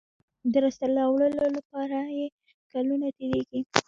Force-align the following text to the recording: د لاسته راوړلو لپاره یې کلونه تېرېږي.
د 0.51 0.53
لاسته 0.63 0.85
راوړلو 0.97 1.45
لپاره 1.57 1.97
یې 2.17 2.25
کلونه 2.71 3.07
تېرېږي. 3.17 3.59